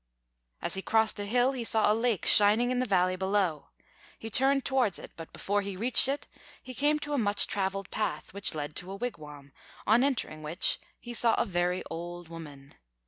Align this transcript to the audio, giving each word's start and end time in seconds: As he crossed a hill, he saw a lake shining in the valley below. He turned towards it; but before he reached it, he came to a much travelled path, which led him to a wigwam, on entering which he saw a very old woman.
As 0.63 0.73
he 0.73 0.81
crossed 0.81 1.19
a 1.19 1.25
hill, 1.27 1.51
he 1.51 1.63
saw 1.63 1.93
a 1.93 1.93
lake 1.93 2.25
shining 2.25 2.71
in 2.71 2.79
the 2.79 2.87
valley 2.87 3.15
below. 3.15 3.67
He 4.17 4.31
turned 4.31 4.65
towards 4.65 4.97
it; 4.97 5.11
but 5.15 5.31
before 5.31 5.61
he 5.61 5.77
reached 5.77 6.07
it, 6.07 6.27
he 6.63 6.73
came 6.73 6.97
to 6.97 7.13
a 7.13 7.19
much 7.19 7.45
travelled 7.45 7.91
path, 7.91 8.33
which 8.33 8.55
led 8.55 8.71
him 8.71 8.75
to 8.77 8.91
a 8.93 8.97
wigwam, 8.97 9.51
on 9.85 10.03
entering 10.03 10.41
which 10.41 10.79
he 10.99 11.13
saw 11.13 11.35
a 11.35 11.45
very 11.45 11.83
old 11.91 12.29
woman. 12.29 12.73